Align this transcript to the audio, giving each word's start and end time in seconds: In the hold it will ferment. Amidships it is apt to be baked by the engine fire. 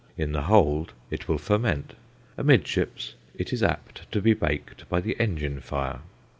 In 0.17 0.31
the 0.31 0.41
hold 0.41 0.93
it 1.11 1.27
will 1.29 1.37
ferment. 1.37 1.93
Amidships 2.35 3.13
it 3.35 3.53
is 3.53 3.61
apt 3.61 4.11
to 4.11 4.19
be 4.19 4.33
baked 4.33 4.89
by 4.89 4.99
the 4.99 5.15
engine 5.19 5.59
fire. 5.59 5.99